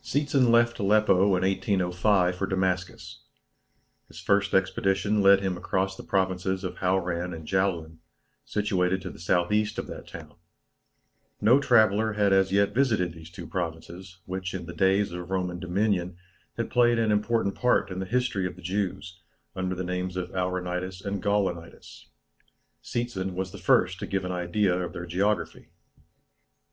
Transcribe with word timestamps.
Seetzen 0.00 0.52
left 0.52 0.78
Aleppo 0.78 1.16
in 1.34 1.42
1805 1.42 2.36
for 2.36 2.46
Damascus. 2.46 3.22
His 4.06 4.20
first 4.20 4.54
expedition 4.54 5.20
led 5.20 5.40
him 5.40 5.56
across 5.56 5.96
the 5.96 6.04
provinces 6.04 6.62
of 6.62 6.76
Hauran 6.76 7.34
and 7.34 7.44
Jaulan, 7.44 7.98
situated 8.44 9.02
to 9.02 9.10
the 9.10 9.18
S.E. 9.18 9.80
of 9.80 9.88
that 9.88 10.06
town. 10.06 10.34
No 11.40 11.58
traveller 11.58 12.12
had 12.12 12.32
as 12.32 12.52
yet 12.52 12.72
visited 12.72 13.14
these 13.14 13.30
two 13.30 13.48
provinces, 13.48 14.18
which 14.26 14.54
in 14.54 14.66
the 14.66 14.72
days 14.72 15.10
of 15.10 15.28
Roman 15.28 15.58
dominion 15.58 16.16
had 16.56 16.70
played 16.70 17.00
an 17.00 17.10
important 17.10 17.56
part 17.56 17.90
in 17.90 17.98
the 17.98 18.06
history 18.06 18.46
of 18.46 18.54
the 18.54 18.62
Jews, 18.62 19.18
under 19.56 19.74
the 19.74 19.82
names 19.82 20.16
of 20.16 20.30
Auranitis 20.30 21.04
and 21.04 21.20
Gaulonitis. 21.20 22.06
Seetzen 22.80 23.34
was 23.34 23.50
the 23.50 23.58
first 23.58 23.98
to 23.98 24.06
give 24.06 24.24
an 24.24 24.30
idea 24.30 24.72
of 24.86 24.92
their 24.92 25.04
geography. 25.06 25.66